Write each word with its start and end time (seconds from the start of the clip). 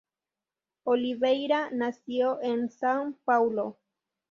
Oliveira 0.85 1.69
nació 1.71 2.41
en 2.41 2.69
São 2.69 3.15
Paulo. 3.23 3.77